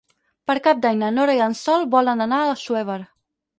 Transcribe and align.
Per 0.51 0.55
Cap 0.67 0.79
d'Any 0.85 0.97
na 1.01 1.09
Nora 1.17 1.35
i 1.41 1.43
en 1.49 1.55
Sol 1.61 1.87
volen 1.93 2.27
anar 2.29 2.43
a 2.47 2.51
Assuévar. 2.57 2.99